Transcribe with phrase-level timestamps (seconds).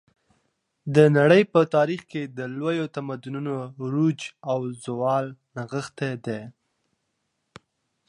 [0.95, 4.19] د نړۍ په تاریخ کې د لویو تمدنونو عروج
[4.51, 6.41] او زوال نغښتی دی.